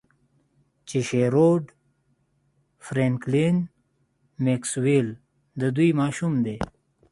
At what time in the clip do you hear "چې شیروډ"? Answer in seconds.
0.87-1.63